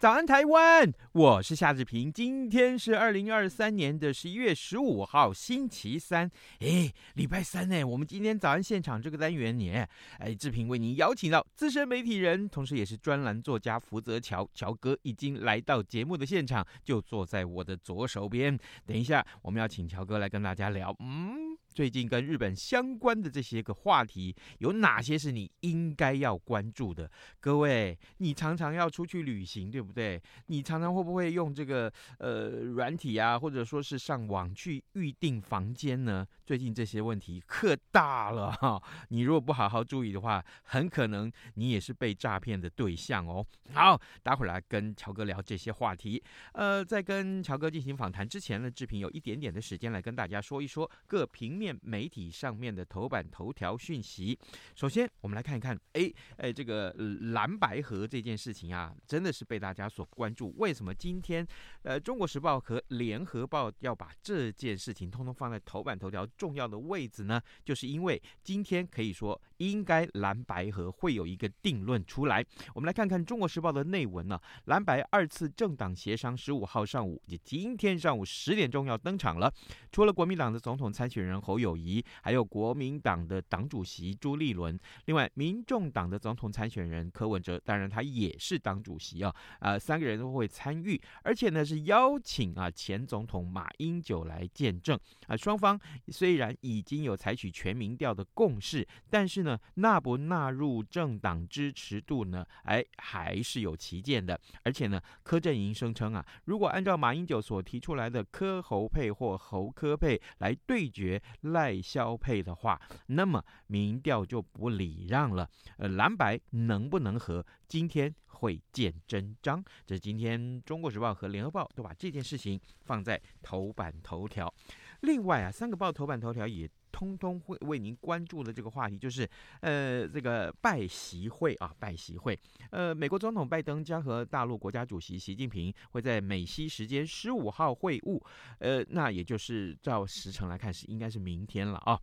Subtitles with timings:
[0.00, 0.90] 早安，台湾！
[1.12, 2.10] 我是夏志平。
[2.10, 6.26] 今天是二零二三年的十一月十五号，星期三。
[6.60, 9.72] 哎，礼拜三呢，我们今天早安现场这个单元你，
[10.18, 18.58] 哎，志平为您邀请到资深媒体人，同时也是专栏作家福泽乔乔哥，已经来到节目的现场，就坐在我的左手边。
[18.86, 20.96] 等一下，我们要请乔哥来跟大家聊。
[21.00, 21.49] 嗯。
[21.72, 27.10] 最近跟日本相关的这些个话题，有哪些是你应该要关注的？
[27.38, 30.20] 各位，你常常要出去旅行，对不对？
[30.46, 36.26] 你常常会不会用这个呃软体啊，或者说是上网去预订房间呢？
[36.44, 38.82] 最近这些问题可大了哈！
[39.10, 43.46] 你如果不好好注意的话，很可能你也是被诈骗的对象哦。
[43.72, 46.20] 好，待会儿来跟乔哥聊这些话题。
[46.52, 54.38] 呃，在跟乔哥进行访谈之前呢，志平有一点点的时间来跟大家说一说各平面媒体上面的头版头条讯息。
[54.74, 56.90] 首先，我们来看一看，哎哎，这个
[57.32, 60.54] 蓝白河这件事情啊，真的是被大家所关注。
[60.56, 61.46] 为什么今天
[61.82, 67.38] 呃《中国时报》和《联合报》要把这件事情通通放在头版头条重要的位置呢？
[67.62, 72.42] 就是因为今天可以说应该蓝白河会有一个定论出来。
[72.74, 79.52] 我们来看看《中国时报》的内文呢、蓝白二次政党协商十五号上午，也今天上午十点钟要登场了。
[79.92, 94.96] 除了国民党的总统参选人侯侯友谊，还有国民党的党主席朱立伦，另外民众党的总统参选人柯文哲，当然他也是党主席啊，啊、三个人都会参与，而且呢是邀请啊前总统马英九来见证。
[95.26, 111.20] 啊，双方虽然已经有采取全民调的共识，但是呢纳不纳入政党支持度呢，哎还是有歧见的，而且呢柯阵营声称啊，如果按照马英九所提出来的柯侯配或侯柯配来对决。
[111.42, 115.48] 赖萧配的话，那么民调就不礼让了。
[115.78, 119.64] 呃，蓝白能不能和，今天会见真章。
[119.86, 124.52] 这今天《中国时报》和《联合报》都把这件事情放在头版头条。
[125.00, 129.28] 另外啊，三个报头版头条也通通会为您关注的这个话题，就是
[129.60, 132.38] 呃，这个拜习会啊，拜习会。
[132.70, 138.20] 呃，美国总统拜登将和大陆国家主席习近平会在美西时间十五号会晤，
[138.58, 142.00] 呃，那也就是照时辰来看是应该是明天了啊。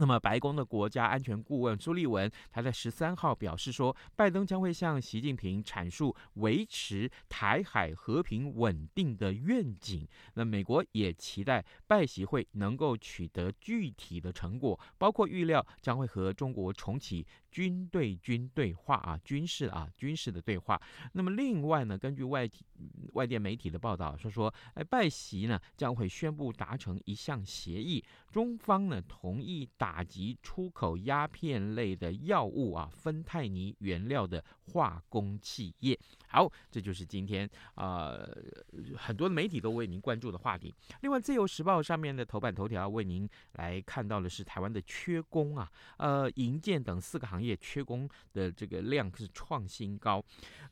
[0.00, 10.08] 那么，白宫的国家安全顾问朱立文，他在十三号表示说，拜登将会向习近平阐述维持台海和平稳定的愿景。
[10.32, 20.80] 那美国也期待拜习会能够取得具体的成果，包括预料将会和中国重启军对军对话啊，军事啊，军事的对话。
[21.12, 22.64] 那么另外呢，根据外体
[23.12, 35.98] 外电媒体的报道说说，哎，拜习呢将会宣布达成一项协议，中方呢同意打击出口鸦片类的药物啊，芬太尼原料的化工企业。
[36.28, 38.38] 好，这就是今天啊、呃、
[38.96, 40.72] 很多媒体都为您关注的话题。
[41.02, 50.24] 另外，《自由时报》上面的头版头条为您来看到的是台湾的缺工啊，呃，营建等四个行业缺工的这个量是创新高，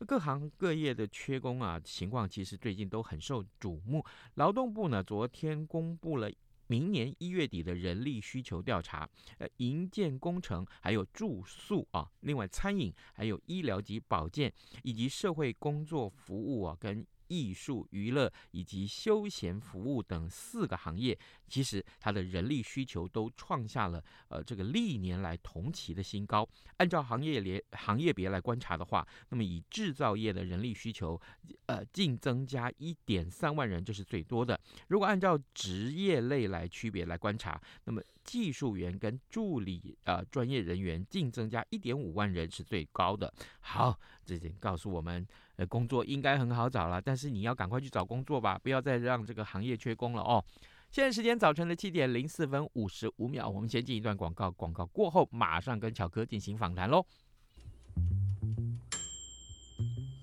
[0.07, 4.05] 各行各业的缺工啊情况其实最近都很受瞩目。
[4.35, 6.31] 劳动部呢昨天公布了。
[6.71, 9.09] 明年一月底的人力需求调查，
[9.39, 17.07] 呃，营建工程还有住宿啊，另外餐饮还有医疗及保健以及社会工作服务啊，跟。
[17.29, 21.17] 艺术、娱乐以及休闲服务等四个行业，
[21.47, 26.49] 其实它的人力需求都创下了呃这个历年来同期的新高。
[26.79, 31.21] 按照行业连行业别来观察的话，那么以制造业的人力需求，
[31.67, 34.59] 呃，净增加一点三万人，这是最多的。
[34.89, 43.33] 如果按照职业类来区别来观察，那么技术员跟助理呃专业人员净增加一点五万人是最高的。
[43.61, 45.27] 好，这点告诉我们。
[45.57, 50.45] 呃，工作应该很好找了，但是你要赶快去找工作吧，不要再让这个行业缺工了哦。
[50.91, 57.05] 现在时间早晨的七点零四分五十五秒，我们先进一段广告，广告过后马上跟巧哥进行访谈喽。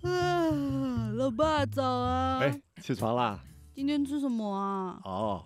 [0.04, 2.40] 啊，老爸早啊！
[2.40, 3.44] 哎，起床啦！
[3.74, 5.02] 今天吃什么啊？
[5.04, 5.46] 哦，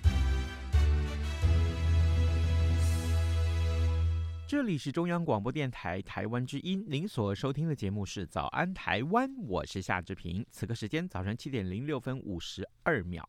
[4.51, 10.45] 这里是中央广播电台台湾之音，您所收听的节目是《早安台湾》，我是夏志平。
[10.51, 13.25] 此刻时间早上七点零六分五十二秒。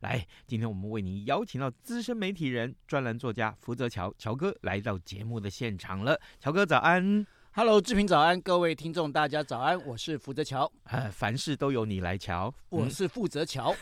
[0.00, 6.20] 来，今天我们为您邀请到资深媒体人、专栏作家福泽桥乔哥来到节目的现场了。
[6.40, 7.24] 乔哥，早安。
[7.56, 10.68] Hello，志平早安，各位听众大家早安，我是福泽乔。
[10.86, 13.72] 呃，凡事都由你来瞧，我是负责乔。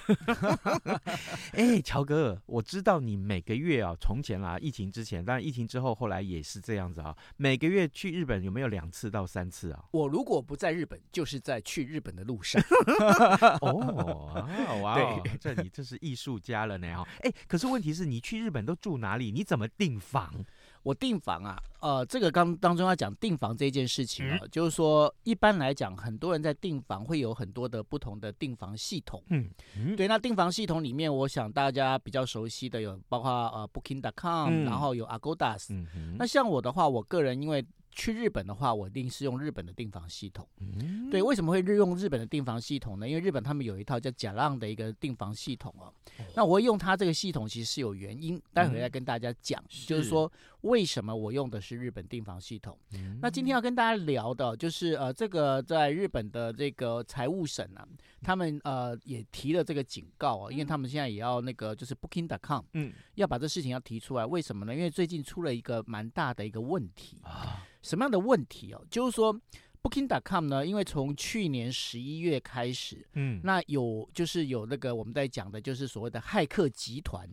[1.56, 9.82] 哎，乔哥，我知道你每个月啊，从前啦，疫情之前，当然疫情之后，后来也是这样子啊，每个月去日本有没有两次到三次啊？
[9.92, 12.62] 我如果不在日本，就是在去日本的路上。
[13.62, 14.46] 哦，
[14.82, 17.02] 哇哦，这你这是艺术家了呢！
[17.22, 19.32] 哎，可是问题是你去日本都住哪里？
[19.32, 20.44] 你怎么订房？
[20.82, 29.23] 我订房啊，呃，这个刚当中要讲订房这件事情啊，嗯、就是说一般来讲，很多人在订房会有很多的不同的订房系统。
[29.29, 35.56] 嗯，嗯对，那订房系统里面，我想大家比较熟悉的有包括呃 Booking.com，、嗯、然后有 Agoda。
[35.70, 37.64] 嗯哼那像我的话，我个人因为。
[37.94, 40.49] 去日本的话，我一定是用日本的订房系统。
[40.61, 43.06] 嗯、对，为什么会日用日本的订房系统呢？
[43.06, 45.93] 因为日本他们有一套叫假浪的一个订房系统哦。
[46.19, 50.32] 哦那我会用它这个系统，其实是有原因，待会再跟大家讲，嗯、就是说
[50.62, 52.76] 为什么我用的是日本订房系统。
[52.94, 57.87] 嗯、那今天要跟大家聊的，就是呃，这个在日本的这个财务省啊，
[58.23, 64.26] 他们呃也提了这个警告啊，因为他们现在也要那个就是 Booking.com，嗯，要把这事情要提出来。
[64.26, 64.75] 为什么呢？
[64.75, 67.67] 因为最近出了一个蛮大的一个问题啊。
[67.82, 68.81] 什么样的问题哦？
[68.88, 69.35] 就是说
[69.82, 77.29] ，Booking.com 呢，因为从去年十一月开始，嗯，那有就是有那个我们在讲的，就是所谓的骇客集团。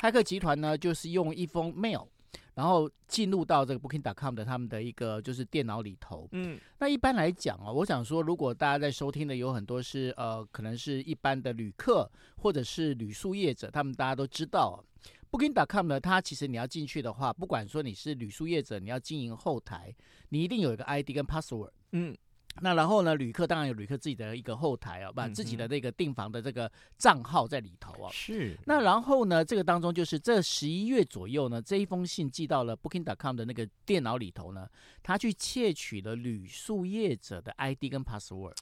[0.00, 2.08] 骇客集团呢，就是用一封 mail，
[2.54, 14.84] 然后进入到这个 Booking.com 的他们的一个就是电脑里头，嗯，那一般来讲啊，我想说，如果大家在收听的有很多是呃，可能是一般的旅客或者是旅宿业者，他们大家都知道。
[15.30, 19.94] Booking.com 呢，它其实你要进去的话，不管说你是旅宿业者，你要经营后台，
[20.28, 21.70] 你一定有一个 ID 跟 password。
[21.92, 22.14] 嗯，
[22.60, 28.10] 那然后呢，旅客当然有旅客自己的一个后台啊，把自己的那个订房的这个账号在里头啊。
[28.12, 28.56] 是。
[28.66, 34.68] 那然后呢，这个当中就是这十一月左右呢，这一封信寄到了 Booking.com 的那个电脑里头呢，
[35.02, 38.54] 他去窃取了旅宿业者的 ID 跟 password。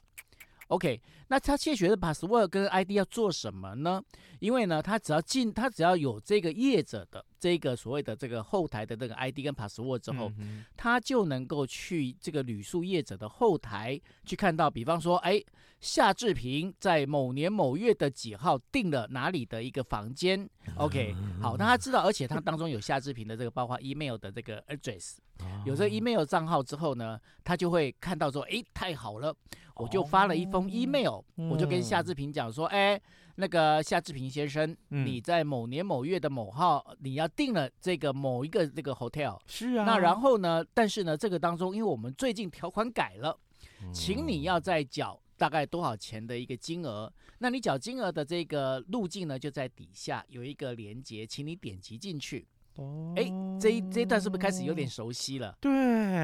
[0.71, 4.01] OK，那他窃取的 password 跟 ID 要做什么呢？
[4.39, 15.43] 因为呢，他只要进，他只要有这个业者的这个所谓的这个后台的这个 ID 跟 password 之后，嗯、他就能够去这个旅宿业者的后台去看到，比方说，哎，
[15.81, 20.47] 夏志平在某年某月的几号订了哪里的一个房间。
[20.77, 25.17] OK，好，那他知道，而且他当中有夏志平的这个包括 email 的这个 address，
[25.65, 29.35] 有这个 email 账号之后呢，他就会看到说，哎，太好了。
[29.75, 33.01] 我就发了一封 email，、嗯、我就跟夏志平讲说，哎，
[33.35, 39.85] 那个夏志平先生，嗯、你在某年某月的某号，你要订了这个某一个这个 hotel，是啊。
[39.85, 43.35] 那然后呢，但是呢，这个当中，因为我们最近条款改了，
[43.81, 47.11] 嗯、请你要再缴大概多少钱的一个金额。
[47.39, 52.47] 那你缴金额的这个路径呢，就在底下有一个连接，请你点击进去。
[52.75, 53.23] 哦，哎，
[53.59, 55.57] 这一这一段是不是开始有点熟悉了？
[55.59, 55.71] 对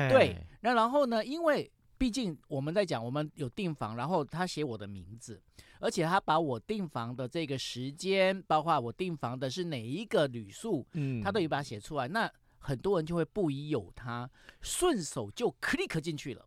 [0.10, 0.38] 对。
[0.62, 5.42] 那然后呢，因为毕竟我们在讲，我们有订房，然后他写我的名字，
[5.80, 12.08] 而且他把我订房的这个时间，包括我订房的是哪一个旅宿，嗯，他都有把它写出来。
[12.08, 14.30] 那很多人就会不疑有他，
[14.62, 16.46] 顺手就 click 进去了。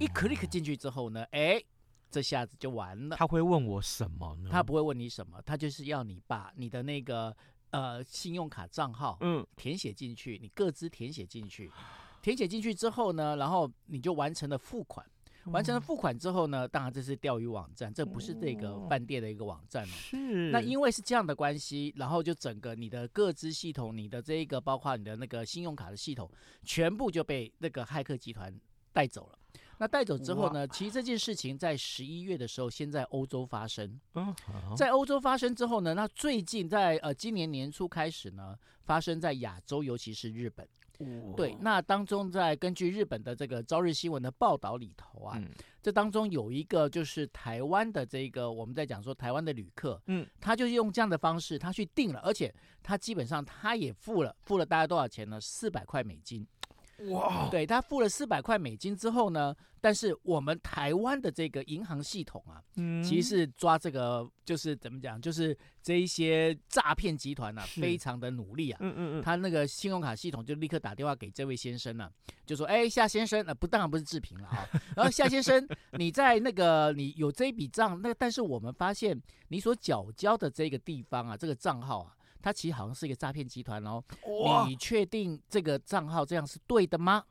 [0.00, 1.62] 一 click 进去之后呢，哎，
[2.14, 3.16] 这下子就完了。
[3.16, 4.48] 他会问我什么呢？
[4.52, 7.36] 他不会问你什么，他就是要你把你的那个
[7.70, 11.68] 呃信用卡账号嗯填写进去，你各自填写进去，
[12.22, 15.04] 填写进去之后呢，然后你就完成了付款。
[15.46, 19.92] 完成了付款之后呢，当然这是钓鱼网站，这不是这个饭店的一个网站哦。
[19.92, 20.50] 是。
[20.50, 26.30] 那因为是这样的关系，然后就整个你的各资系统、你的这一个包括你的那个信用卡的系统，
[26.62, 28.58] 全部就被那个骇客集团
[28.90, 29.38] 带走了。
[29.78, 34.00] 那带走之后呢，其实这件事情在十一月的时候先在欧洲发生。
[34.76, 40.66] 在欧洲发生之后呢，那最近在呃今年年初开始呢，发生在亚洲，尤其是日本。
[41.36, 45.50] 对，那当中在根据日本的这个朝日新闻的报道里头啊，嗯、
[45.82, 55.40] 这当中有一个就是台湾的这个我们在讲说台湾的旅客，嗯，他就是用这样的方式他去订了，而且他基本上他也付了，付了大概多少钱呢？
[55.40, 56.46] 四百块美金。
[57.10, 72.10] 哇，对，他付了四百块美金之后呢，但是我们台湾的这个银行系统啊，嗯，其实是抓这个就是怎么讲，就是这一些诈骗集团呢、啊，非常的努力啊，嗯嗯嗯，他那个信用卡系统就立刻打电话给这位先生呢、啊，
[72.46, 82.14] 就说，哎，夏先生，呃，不，当然不是志平了啊，然后夏先生，你在那个你有这一笔账，那但是我们发现你所缴交的这个地方啊，这个账号啊。
[82.44, 84.04] 他其实好像是一个诈骗集团哦，
[84.68, 87.24] 你确定这个账号这样是对的吗？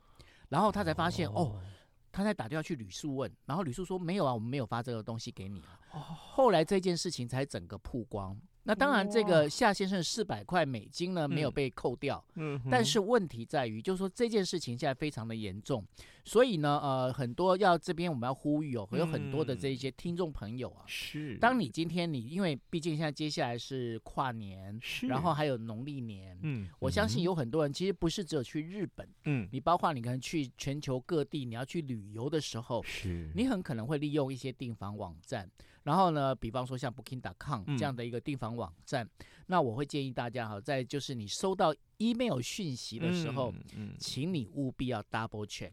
[0.48, 1.62] 然后他才发现哦，
[2.10, 5.78] 他才打电话去吕素问，然后吕素说没有啊，我们没有发这个东西给你啊。
[5.92, 8.36] 后来这件事情才整个曝光。
[8.66, 15.84] 那当然，这个夏先生四百块美金呢没有被扣掉，嗯，但是问题在于，就是说这件事情现在非常的严重，
[16.24, 35.46] 所以呢，呃，很多要这边我们要呼吁哦，有很多的这一些听众朋友啊，是，当你今天你因为毕竟现在接下来是跨年，是，然后还有农历年，嗯，我相信有很多人其实不是只有去日本，嗯，你包括你可能去全球各地，你要去旅游的时候，是，你很可能会利用一些订房网站。
[35.84, 45.72] 然后呢，比方说像 Booking.com 这样的一个订房网站，嗯、那我会建议大家哈，在就是你收到 email 讯息的时候，嗯嗯、请你务必要 double check。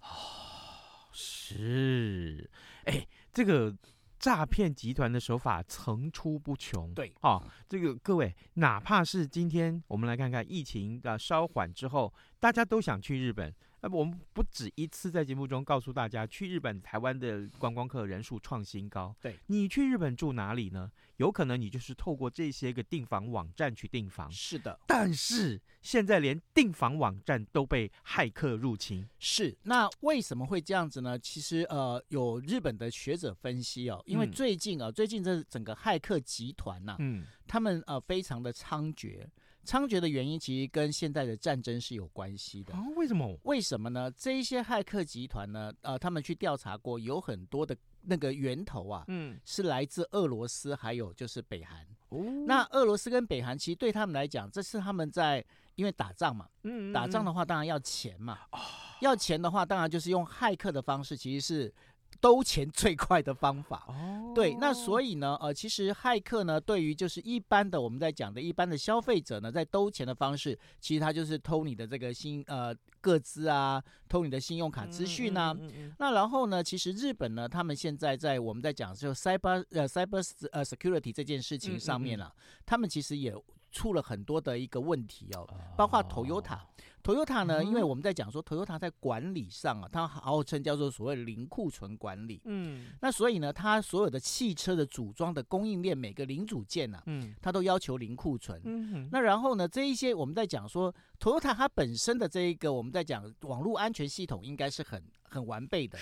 [0.00, 2.48] 哦，是，
[2.84, 3.74] 哎，这个
[4.18, 6.92] 诈骗集团的手法层出不穷。
[6.94, 13.52] 对，哦，这个各位，哪怕是今天我们来看看疫情的稍缓之后，大家都想去日本。
[13.80, 19.14] 那我们不止一次在节目中告诉大家，去日本、台湾的观光客人数创新高。
[19.20, 20.90] 对，你去日本住哪里呢？
[21.16, 24.30] 有可能你就是透过这些个订房网站去订房。
[24.30, 29.08] 是的，但是现在连订房网站都被骇客入侵。
[29.18, 31.18] 是，那为什么会这样子呢？
[31.18, 39.26] 其实呃，有日本的学者分析哦，因为最近啊，最近这整个骇客集团呐，嗯，他们呃非常的猖獗。
[39.64, 42.82] 猖獗的原因其实跟现在的战争是有关系的啊？
[42.96, 43.38] 为什么？
[43.44, 44.10] 为什么呢？
[44.10, 45.72] 这一些骇客集团呢？
[45.82, 51.86] 呃，他们去调查过，有很多的那个源头啊，嗯，是来自俄罗斯，还有就是北韩。
[52.08, 58.58] 哦，那俄罗斯跟北韩其实对他们来讲，这是他们在因为打仗嘛，嗯，打仗的话当然要钱嘛，哦，
[59.00, 61.74] 要钱的话当然就是用骇客的方式，其实是。
[62.20, 63.84] 兜钱最快的方法。
[63.88, 75.52] 哦，对，那所以呢，呃，其实骇客呢，对于就是一般的我们在讲的一般的消费者呢，在兜钱的方式，其实他就是偷你的这个信呃个资啊，偷你的信用卡资讯啊。
[75.52, 83.34] 嗯嗯嗯嗯、那然后呢，其实日本呢，他们现在在我们在讲就 cyber 呃 cyber 呃 security 这件事情上面啊，嗯嗯嗯、他们其实也
[83.70, 85.46] 出了很多的一个问题哦，
[85.76, 86.58] 包括 Toyota。
[87.00, 92.42] Toyota 呢，因为我们在讲说 Toyota 在管理上啊，它号称叫做所谓零库存管理。
[92.44, 98.60] 嗯，那所以呢，它所有的汽车的组装的供应链每个零组件呢，嗯，它都要求零库存。
[98.64, 105.98] 嗯，那然后呢，这一些我们在讲说 Toyota 它本身的这一个我们在讲网络安全系统应该是很很完备的。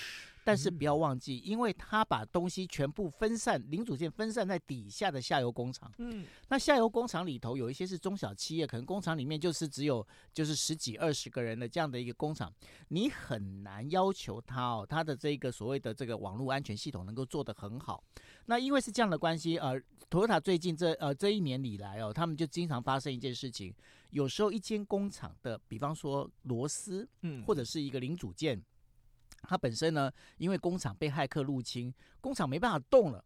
[0.46, 5.92] 但是不要忘记，因为他把东西全部分散，零组件分散在底下的下游工厂。
[5.98, 12.54] 嗯，那下游工厂里头有一些是中小企业，可能工厂里面就是只有就是十几二十个人的这样的一个工厂，
[12.90, 18.00] 你很难要求他哦，他的这个所谓的这个网络安全系统能够做得很好。
[18.44, 19.74] 那因为是这样的关系，呃
[20.08, 23.74] ，Toyota 最近这呃这一年以来哦，他们就经常发生一件事情，
[24.10, 28.62] 有时候一间工厂的，比方说螺丝，嗯，或者是一个零组件。
[29.48, 33.24] 它本身呢，因为工厂被骇客入侵，工厂没办法动了，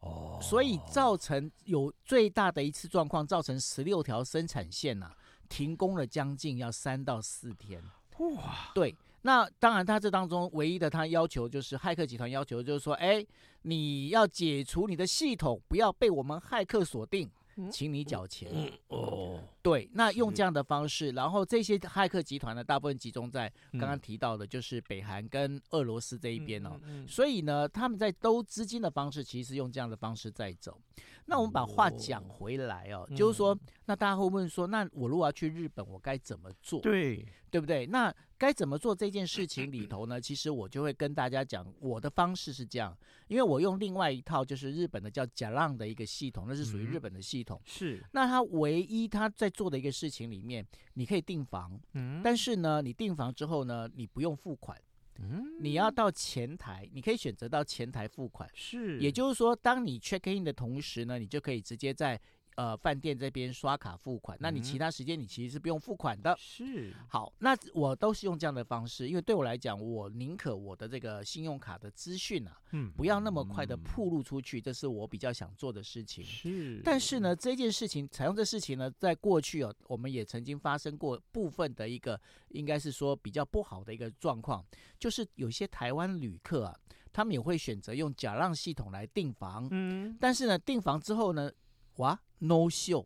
[0.00, 5.16] 哦，所以造成有最大的一次状况，造成十六条生产线呐、啊、
[5.48, 7.82] 停工了将近要三到四天。
[8.18, 8.96] 哇，对。
[9.22, 13.26] 那当然，他这当中唯一的他要求就是骇客集团要求就是说，哎，
[13.62, 17.30] 你要解除你的系统，不要被我们骇客锁定。
[17.72, 30.80] 请你缴钱、嗯、哦，对，那用这样的方式，然后这些骇客集团呢，大部分集中在刚刚提到的，就是北韩跟俄罗斯这一边哦，嗯嗯嗯、所以呢，他们在兜资金的方式，其实用这样的方式在走。
[31.28, 36.80] 那我们把话讲回来哦，哦就是说，那大家会问说，那我如果要去日本，我该怎么做？
[36.80, 37.84] 对，对不对？
[37.86, 40.20] 那该怎么做这件事情里头呢？
[40.20, 42.96] 其实我就会跟大家讲，我的方式是这样，
[43.26, 47.60] 因为我用另外一套就是日本的叫 JALAN 的一个系统，那是属于日本的系统。
[47.64, 48.00] 是。
[48.12, 54.80] 那它唯一它在做的一个事情里面，你可以订房，嗯，但是呢，你订房之后呢，你不用付款。
[55.18, 62.20] 嗯，你要到前台，你可以选择到前台付款，是，也就是说，当你 check in 的同时呢，你就可以直接在。
[62.56, 66.34] 呃，饭店这边刷卡付款，那你其他时间你其实是不用付款的。
[66.38, 76.24] 是，好，那我都是用这样的方式，因为对我来讲，我宁可我的这个信用卡的资讯啊，嗯，不要那么快的暴露出去，这是我比较想做的事情。
[76.24, 84.64] 是，但是呢，这件事情采用这事情呢，在过去哦，我们也曾经发生过部分的一个，应该是说比较不好的一个状况，
[84.98, 86.74] 就是有些台湾旅客啊，
[87.12, 91.52] 他们也会选择用假让系统来订房，嗯，但是呢，订房之后呢，
[91.96, 92.18] 哇。
[92.38, 93.04] No show，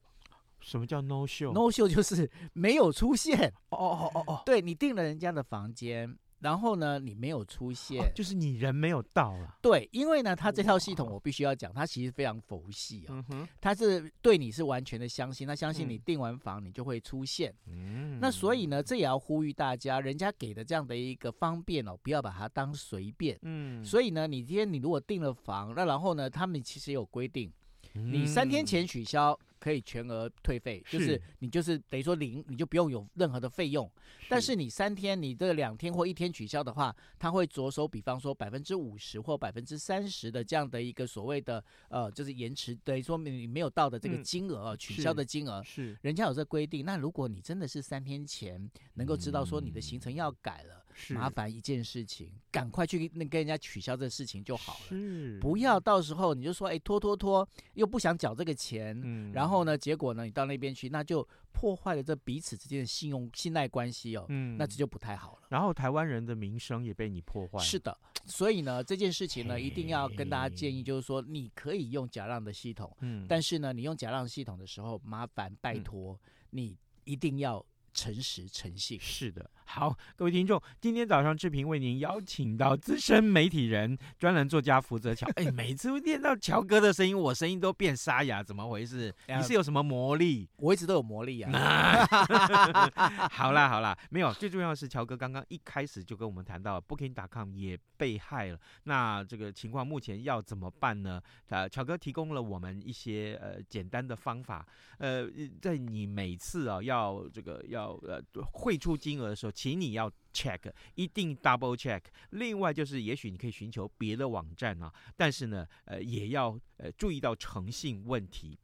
[0.61, 3.53] 什么叫 no show？No show 就是没有出现。
[3.71, 9.57] 哦哦哦哦，对，你订了人家的房间，然后呢，你没有出现，哦、就是你人没有到了。
[9.63, 13.49] 对，因为呢，他这套系统我必须要讲，他其实非常佛系啊、哦。
[13.61, 17.55] 他、嗯、是对你是完全的相信，他相信你订完房你就会出现。
[17.67, 23.39] 嗯，那所以呢，这也要呼吁大家，人家给的这样的一个方便哦，不要把它当随便。
[23.43, 27.53] 嗯，所以呢，你今天你如果订了房，那然后呢，他们其实有规定。
[27.93, 33.91] 你三天前取消可以全额退费，就是你就是等于说零，你就不用有任何的费用。
[34.29, 46.85] 但是你三天，你这两天或一天取消的话，他会着手，比方说百分之五十或百分之三十的这样的一个所谓的呃，就是延迟，等于说你没有到的这个金额，取消的金额是人家有这规定。
[46.85, 50.87] 那如果你真的是三天前能够知道说你的行程要改了。
[51.11, 65.43] 麻烦一件事情，赶快去那跟人家取消这个事情就好了，是不要到时候你就说哎拖拖拖，又不想缴这个钱，嗯，然后呢，结果呢，你到那边去，那就破坏了这彼此之间的信用信赖关系哦，嗯，那这就不太好了。
[65.49, 67.59] 然后台湾人的名声也被你破坏。
[67.59, 76.19] 是的，所以呢，这件事情呢，一定要跟大家建议，就是说你可以用假让的系统，嗯，但是呢，你用假让系统的时候，麻烦拜托、嗯、
[76.51, 77.65] 你一定要。
[77.93, 79.51] 诚实诚信，是的。
[79.65, 85.29] 好，各位听众，今天早上志平为您邀请到资深媒体人、专栏作家福泽乔。
[85.37, 89.15] 哎，每次念到乔哥的声音，我声音都变沙哑，怎么回事？
[89.29, 90.49] 你是有什么魔力？
[90.57, 91.53] 我一直都有魔力啊。
[93.31, 98.59] 好啦好啦，没有，最重要的是乔哥刚刚一开始就跟我们谈到，Booking.com 也被害了。
[98.85, 101.23] 那这个情况目前要怎么办呢？
[101.49, 104.67] 呃，乔哥提供了我们一些呃简单的方法。
[104.99, 105.29] 呃，
[105.63, 112.03] 在你每次啊要这个要要呃汇出金额的时候，请你要 check，一定 double check。
[112.31, 118.59] 另外就是，也许你可以寻求别的网站啊，但是呢，呃，也要呃注意到诚信问题。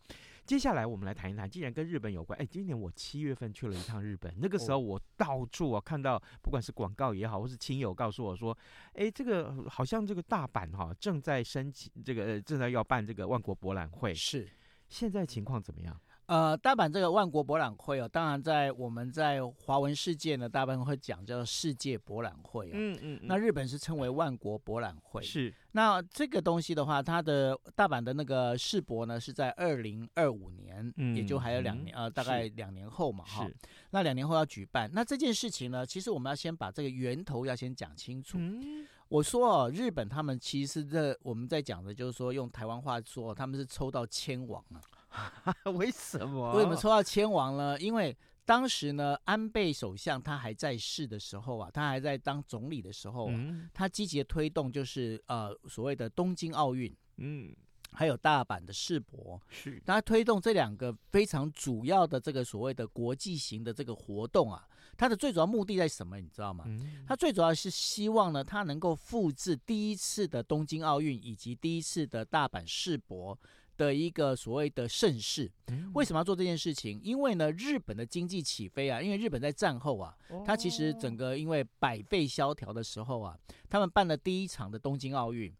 [0.44, 8.56] 接下来我们来谈一谈，既然跟日本有关，哎，今年我七月份去了一趟日本，那个时候我到处啊看到，不管是广告也好，或是亲友告诉我说，
[8.92, 14.48] 哎，这个好像这个大阪哈、啊、正在申请这个正在要办这个万国博览会，是
[14.88, 16.00] 现在情况怎么样？
[16.26, 22.70] 呃，大阪这个万国博览会哦，当然在我们在华文世界呢，大部分会讲叫世界博览会哦。
[22.72, 23.20] 嗯嗯。
[23.22, 25.22] 那日本是称为万国博览会。
[25.22, 25.54] 是。
[25.70, 33.46] 那这个东西的话，它的大阪的那个世博呢，是在二零二五年，嗯，也就还有两年，呃，大概两年后嘛，哈。
[33.46, 33.56] 是。
[33.90, 38.36] 那两年后要举办，那这件事情呢，其实我们要先把这个源头要先讲清楚。
[38.40, 38.84] 嗯。
[39.08, 44.82] 我说哦，日本他们其实这我们在讲的就是说，用台湾话说，他们是抽到千王啊。
[45.74, 46.54] 为什么？
[46.54, 47.78] 为什么抽到千王呢？
[47.80, 57.54] 因为当时呢，安倍首相他还在世的时候啊，他还在当总理的时候啊，嗯、他积极的推动就是呃所谓的东京奥运，嗯，
[57.92, 64.64] 还有大阪的世博，是他推动这两个非常主要的这个所谓的国际型的这个活动啊，
[64.96, 66.20] 他的最主要目的在什么？
[66.20, 66.64] 你知道吗？
[66.68, 73.36] 嗯、他最主要是希望呢，他能够复制第一次的东京奥运以及第一次的大阪世博。
[73.76, 75.50] 的一个所谓的盛世，
[75.94, 77.00] 为什么要做这件事情？
[77.02, 85.52] 因为呢，日本的经济起飞啊，因为日本在战后啊，它其实整个因为百废萧条的时候啊，他们办了第一场的东京奥运，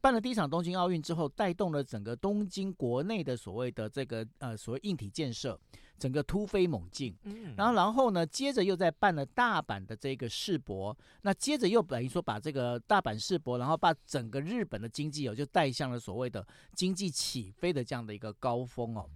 [0.00, 5.58] 办了第一场东京奥运之后，带动了整个东京国内的所谓的这个呃所谓硬体建设，
[5.98, 7.14] 整个突飞猛进。
[7.24, 19.08] 嗯然后，然后呢，接着又在办了大阪的这个世博，那接着又等于说把这个大阪世博，然后把整个日本的经济哦，就带向了所谓的经济起飞的这样的一个高峰哦。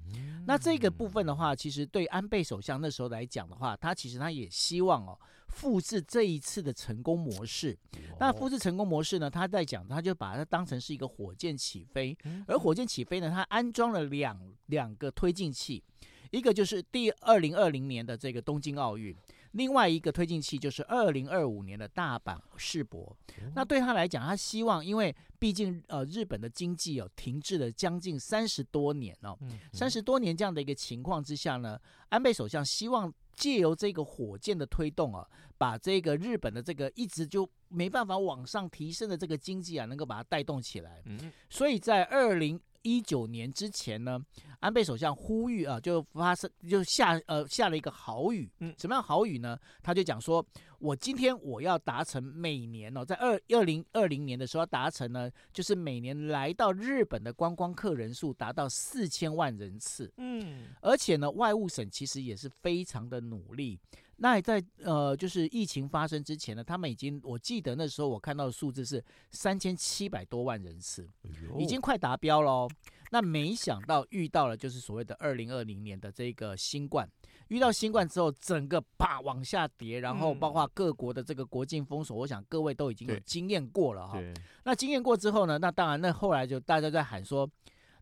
[0.47, 5.19] 那这个部分的话，其实对安倍首相那时候来讲的话，他其实他也希望哦。
[5.49, 7.77] 复制这一次的成功模式，
[8.21, 9.31] 那复制成功模式呢？
[9.31, 12.15] 他在讲，他就把它当成是一个火箭起飞，
[12.47, 15.83] 而火箭起飞呢，它安装了两两个推进器，
[16.31, 19.15] 一个就是第二零二零年的这个东京奥运，
[19.53, 23.17] 另外一个推进器就是二零二五年的大阪世博。
[23.55, 29.39] 那对他来讲，他希望，因为毕竟呃日本的经济有停滞了将近三十多年哦，
[29.73, 33.13] 三十多年这样的一个情况之下呢，安倍首相希望。
[33.39, 35.25] 借由这个火箭的推动啊，
[35.57, 41.01] 把这个日本的这个一直就没办法往上提升的这个经济啊，能够把它带动起来。
[41.05, 44.19] 嗯，所以在二零一九年之前呢，
[44.61, 48.51] 安倍首相呼吁啊，就发生就下呃下了一个豪语。
[48.61, 49.59] 嗯，什么样豪语呢？
[49.83, 50.45] 他就讲说。
[50.81, 60.09] 我今天我要达成每年哦，在二二零二零年的时候要达成呢，就是每年来到日本的观光客人数达到四千万人次。
[60.19, 63.81] 嗯，而且呢，外务省其实也是非常的努力。
[64.21, 71.09] 那在呃，就是疫情发生之前呢，他们已经我记得那时候我看到的数字是三千七百多万人次，
[71.57, 72.71] 已经快达标了哦。
[73.11, 77.09] 那没想到遇到了就是所谓的二零二零年的这个新冠。
[77.47, 84.21] 遇到新冠之后，整个啪往下跌，然后包括各国的这个国境封锁，我想各位都已经有经验过了哈。
[84.65, 87.49] 那经验过之后呢，那当然，那后来就大家在喊说，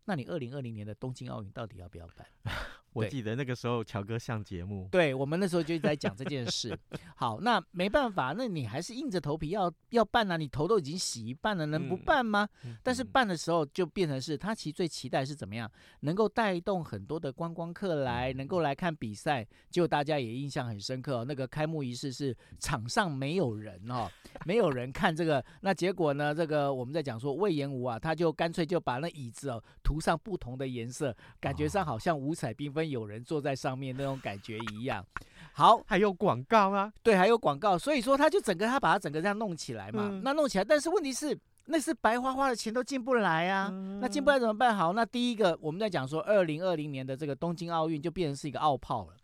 [0.06, 2.26] 那你二零二零年的东京奥运到底要不要办？
[3.04, 6.76] 我记得那个时候乔哥上节目，对，我们那时候就在讲这件事。
[7.14, 10.36] 好，那没办法，那你还是硬着头皮要要办啊！
[10.36, 12.48] 你头都已经洗一半了，能不办吗？
[12.64, 19.46] 嗯、但是办的时候就变成是他其实最期待是怎么样，能够带动很多的观光客来，能够来看比赛。
[19.70, 24.08] 结果大家也印象很深刻，那个开幕仪式是场上没有人哦，
[24.46, 25.44] 没有人看这个。
[25.60, 26.34] 那结果呢？
[26.34, 32.85] 这个我们在讲说魏延吾啊，他就干脆就把那椅子哦涂上不同的颜色，感觉上好像五彩缤纷。
[32.90, 35.04] 有人坐在上面那种感觉一样，
[35.52, 44.76] 好，还有广告啊，对，还有广告，所以说他就整个他把它整个这样弄起来嘛，嗯、那弄起来，但是问题是那是白花花的钱都进不来啊，嗯、那进不来怎么办？
[44.76, 49.14] 好，那第一个我们在讲说二零二零年的这个东京奥运就变成是一个奥炮了，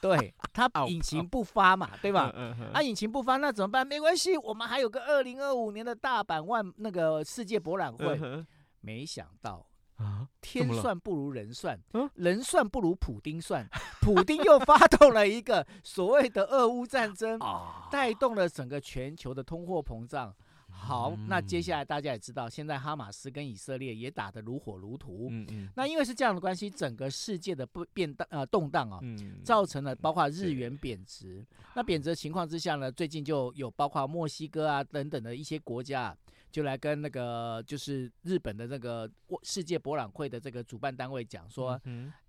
[0.00, 2.32] 对， 它引擎不发嘛，对吧？
[2.72, 3.86] 啊，引擎不发那怎么办？
[3.86, 8.46] 没关系，我们还有个二零二五年的大阪万那个世界博览会，嗯、
[8.80, 9.64] 没想到。
[9.96, 10.28] 啊！
[10.40, 11.78] 天算不如人算，
[12.14, 13.66] 人算不如普丁算，
[14.00, 17.38] 普丁又发动了一个所谓的俄乌战争，
[17.90, 20.34] 带动了整个全球的通货膨胀。
[20.68, 25.28] 好，那接下来大家也知道，现在哈马斯跟以色列也打得如火如荼。
[25.30, 25.70] 嗯嗯。
[25.74, 29.00] 那因为是这样的关系，整个世界的不变动呃动荡啊，
[29.42, 31.42] 造成了包括日元贬值。
[31.74, 36.14] 那贬值的情况之下呢，最近就有包括墨西哥啊等等的一些国家。
[36.56, 39.06] 就来跟那个就是日本的那个
[39.42, 41.78] 世界博览会的这个主办单位讲说，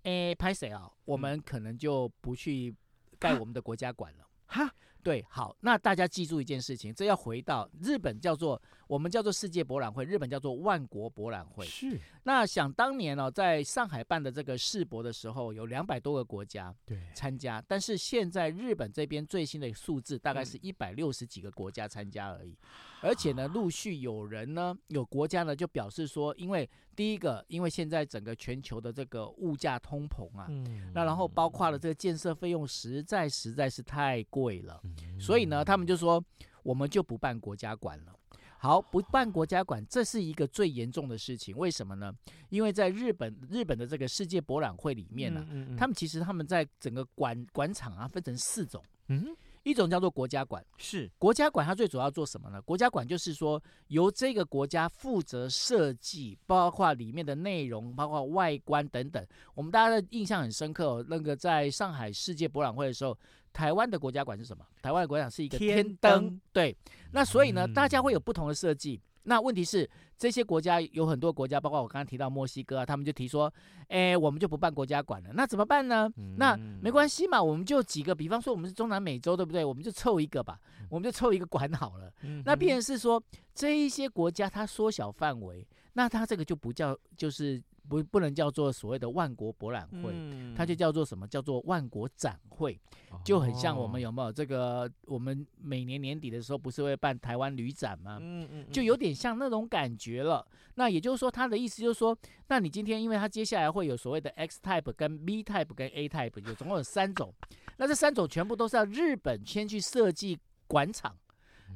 [0.02, 0.86] 哎，拍谁啊？
[1.06, 2.76] 我们可能就不去
[3.18, 4.28] 盖我们的国家馆了。
[4.44, 4.70] 哈，
[5.02, 8.60] 对，好，那大家记住一件事情，这要回到日本叫做。
[8.88, 11.64] 我们叫做世界博览会，日本叫做万国博览会。
[11.66, 12.00] 是。
[12.24, 16.74] 那想当年呢、哦，在上海办的这个世博的时候，有两百多个国家
[17.14, 17.60] 参加。
[17.60, 17.66] 对。
[17.68, 22.50] 但是现在日本这边最新的数字大概是一百六十几个国家参加而已。
[22.50, 22.58] 嗯、
[23.02, 36.24] 而且呢，陆续有人呢，有国家呢就表示说，因为第一个，因为现在整个全球的这个物价通膨啊，嗯、那然后包括了这个建设费用实在实在是太贵了，嗯、所以呢，他们就说
[36.62, 38.17] 我们就不办国家馆了。
[38.58, 41.56] 好，不办国家馆，这是一个最严重的事情。
[41.56, 42.12] 为什么呢？
[42.48, 48.82] 因为在日本，日本的这个世界博览会里面呢、啊，嗯嗯嗯、他们其实他们在整个馆馆场啊，分成四种。
[49.06, 49.34] 嗯。
[49.62, 52.60] 一种叫做国家馆，是国家馆，它最主要做什么呢？
[52.62, 59.24] 国家馆就是说由这个国家负责设计，包括里面的内容，包括外观等等。
[59.54, 63.16] 我们大家的印象很深刻哦，那个在上海世界博览会的时候，
[63.52, 64.64] 台湾的国家馆是什么？
[64.80, 66.76] 台湾的国家馆是一个天灯，天对。
[67.12, 69.00] 那所以呢，嗯、大家会有不同的设计。
[69.28, 73.52] 那问题是，这些国家有很多国家，包括我刚刚提到墨西哥啊，他们就提说，
[73.88, 75.30] 哎，我们就不办国家馆了。
[75.34, 76.10] 那怎么办呢？
[76.16, 79.62] 嗯、那没关系嘛，我们就几个，比方说我们是中南美洲，对不对？
[79.62, 82.10] 我们就凑一个吧，我们就凑一个馆好了。
[82.22, 83.22] 嗯、那必然是说，
[83.54, 85.66] 这一些国家它缩小范围，
[85.98, 91.26] 那它这个就不叫，就是不不能叫做所谓的万国博览会，嗯、它就叫做什么？
[91.26, 92.78] 叫做万国展会，
[93.24, 94.88] 就很像我们有没有这个？
[95.06, 98.18] 我们每年年底的时候不是会办台湾旅展吗？
[98.20, 100.46] 嗯嗯，就有点像那种感觉了。
[100.76, 107.34] 那也就是说，他的意思就是说，那你今天因为他接下来会有所谓的 X type 跟 B type 跟 A type，有总共有三种，
[107.78, 111.16] 那这三种全部都是要日本先去设计馆场。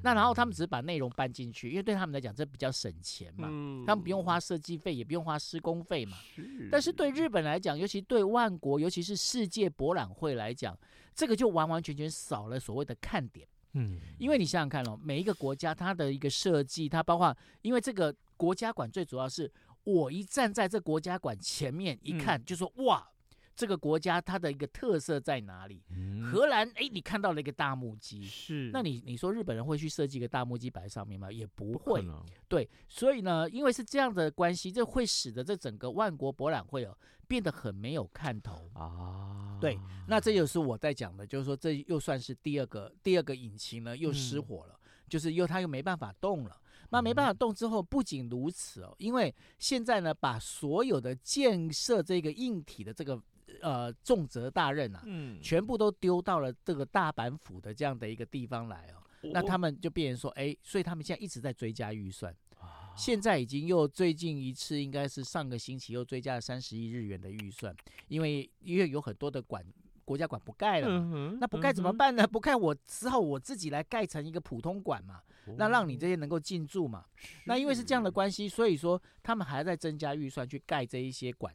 [0.03, 6.17] 那然后他们只是把内容搬进去，因为对他们来讲这比较省钱嘛，嗯、他们不用花设计费，也不用花施工费嘛。
[6.35, 6.69] 是。
[6.71, 10.77] 但是对日本来讲，尤其对万国，尤其是世界博览会来讲，
[11.15, 13.47] 这个就完完全全少了所谓的看点。
[13.75, 14.01] 嗯。
[14.19, 19.53] 因为你想想看哦，每一个国家它的一个设计，它包括因为这个国家馆最主要是
[19.85, 23.09] 我一站在这国家馆前面一看，就说、嗯、哇。
[23.55, 25.83] 这个国家它的一个特色在哪里？
[25.91, 28.71] 嗯、荷兰，哎，你看到了一个大木屐，是。
[28.73, 31.31] 那你你说日本人会去设计一个大木屐摆在上面吗？
[31.31, 32.01] 也不会。
[32.01, 32.13] 不
[32.49, 36.97] 对，所以呢，因为是这样的关系，这会使得这整个万国博览会哦
[37.29, 39.59] 变得很没有看头啊。
[39.61, 46.59] 对，那这就是我在讲的，就是说这又算是第二个第二个引擎呢又失火了，嗯、就是又它又没办法动了。
[46.89, 53.21] 那没办法动之后，不仅如此哦，因为现在呢，把所有的建设这个硬体的这个。
[53.61, 58.97] 呃，重责大任啊，嗯，全部都丢到了这个大阪府的这样的一个地方来哦。
[58.97, 67.73] 哦那他们就变成说，哎，所以他们现在一直在追加预算，啊、现在已经又最近一次应该是上个星期又追加了三十亿日元的预算，
[68.09, 69.65] 因为因为有很多的馆
[70.05, 72.25] 国家馆不盖了嘛，嗯、那不盖怎么办呢？
[72.25, 77.05] 嗯、不盖我只好我自己来盖成一个普通馆嘛，哦、那让你这些能够进驻嘛。
[77.47, 81.55] 那因为是这样的关系，所以说他们还在增加预算去盖这一些馆，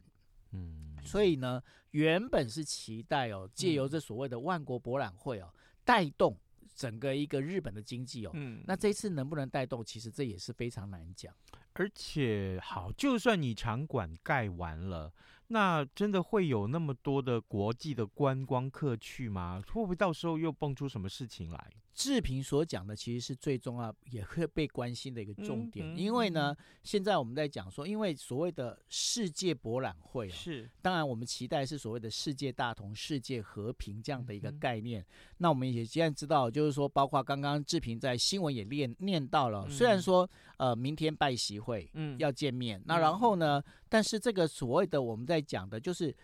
[0.52, 0.86] 嗯。
[1.04, 1.62] 所以呢，
[1.98, 5.52] 原本是期待哦，借由这所谓的万国博览会哦，
[5.84, 6.36] 带动
[6.76, 8.30] 整个一个日本的经济哦。
[8.34, 11.34] 嗯，那这次能不能带动，其实这也是非常难讲。
[11.72, 15.12] 而且，好，就算你场馆盖完了。
[15.48, 19.62] 那真的会有那么多的国际的观光客去吗？
[19.66, 21.72] 会不会到时候又蹦出什么事情来？
[21.94, 35.02] 志平所讲的其实是最重要也会被关心的一个重点，嗯嗯、因为呢，现在我们在讲说，因为所谓的世界博览会、啊、是，当然我们期待是所谓的世界大同、世界和平这样的一个概念。
[35.02, 35.06] 嗯、
[35.38, 46.14] 那我们也现在知道，就是说，包括刚刚志平在新闻也念念到了，嗯、虽然说呃明天拜习会嗯要见面，嗯、那然后呢，但是这个所谓的我们在讲的就是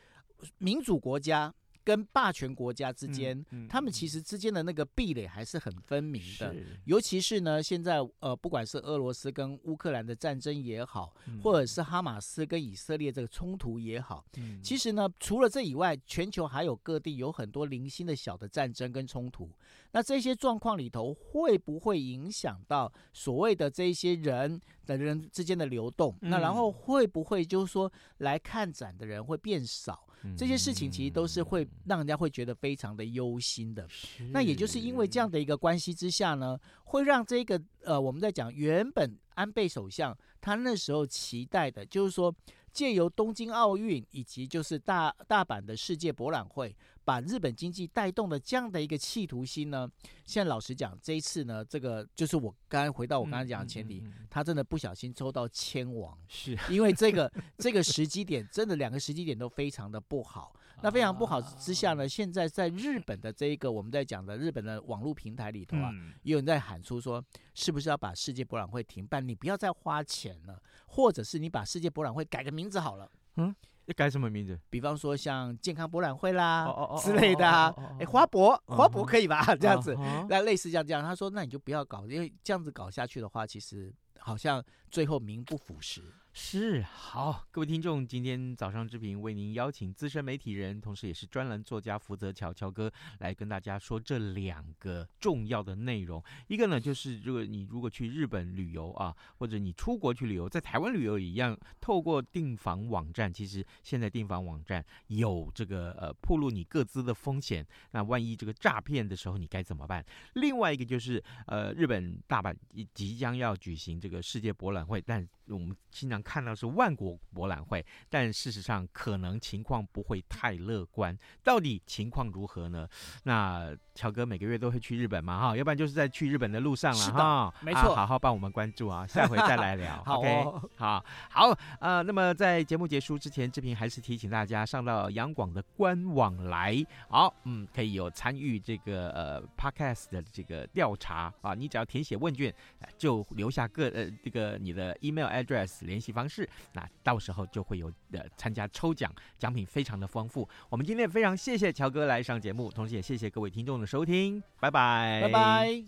[0.59, 1.53] 民主国家
[1.85, 6.55] 跟霸权国家之间，嗯嗯、他们其实之间的那个壁垒还是很分明的。
[6.87, 19.51] 尤其是呢，现在呃，不管是俄罗斯跟乌克兰的战争也好，嗯、或者是哈马斯跟以色列这个冲突也好，嗯、其实呢，除了这以外，全球还有各地有很多零星的小的战争跟冲突。
[19.93, 26.17] 那这些状况里头，会不会影响到所谓的这些人的人之间的流动？
[26.23, 30.04] 嗯、那然后会不会就是说来看展的人会变少？
[30.37, 33.87] 这些事情其实都是会让人家会觉得非常的忧心的。
[34.31, 42.35] 那也就是因为这样的一个关系之下呢，会让这个呃，我们在讲原本安倍首相他那时候期待的，就是说
[42.73, 46.75] 借由东京奥运以及就是大大阪的世界博览会。
[47.05, 49.89] 把日本经济带动的这样的一个企图心呢，
[50.25, 60.55] 现在老实讲，这一次呢，这个就是我刚才回到我刚才讲的前提，嗯嗯嗯、他真的不小心抽到千王，是因为这个这个时机点真的两个时机点都非常的不好。
[60.83, 65.93] 那非常不好之下呢，现在在日本的这一个我们在讲的日本的网络平台里头啊，
[66.25, 69.27] 有人在喊出说，是不是要把世界博览会停办？
[69.27, 73.09] 你不要再花钱了，或者是你把世界博览会改个名字好了。
[73.37, 73.55] 嗯。
[73.87, 74.59] 要改什么名字？
[74.71, 76.67] 比方说像健康博览会啦
[76.99, 79.43] 之类的啊，哎，花博花博可以吧？
[79.57, 79.95] 这样子，
[80.29, 86.03] 那类似像这样，他说，那你就不要搞，因为这样子搞下去的话，其实好像最后名不符实。
[86.37, 96.21] 是好，各位听众，今天早上之平为您邀请资深媒体人，同时也是专栏作家福泽乔乔哥来跟大家说这两个重要的内容。
[96.49, 107.65] 一个呢，就是如果你如果去日本旅游啊，或者你出国去旅游，在台湾旅游也一样，透过订房网站，其实现在订房网站有这个呃，铺露你各自的风险。
[107.93, 110.05] 那万一这个诈骗的时候，你该怎么办？
[110.33, 112.53] 另外一个就是呃，日本大阪
[112.93, 121.17] 即将要举行这个世界博览会，但我们经常看到是万国博览会，但事实上可能情况不会太乐观。
[121.43, 122.89] 到底情况如何呢？
[123.25, 125.39] 那乔哥每个月都会去日本嘛？
[125.39, 127.55] 哈，要不然就是在去日本的路上了哈。
[127.61, 130.03] 没错，好好帮我们关注啊，下回再来聊。
[130.07, 136.75] 好哦、OK，好，好，呃，那么在节目结束之前，志平还是提醒大家上到央广的官网来，
[137.09, 142.53] 好，嗯，可以有参与这个呃 Podcast 的这个调查啊，你只要填写问卷，
[142.97, 145.34] 就留下个呃这个你的 email。
[145.35, 150.49] Address 联系方式，那到时候就会有呃参加抽奖，奖品非常的丰富。
[150.69, 155.85] 我们今天也非常谢谢乔哥来上节目，同时也谢谢各位听众的收听，拜拜，拜拜。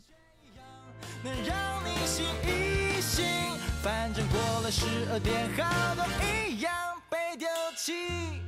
[1.22, 3.24] 能让你醒一醒，
[3.82, 6.72] 反正过了十二点，好多一样
[7.10, 8.45] 被丢弃。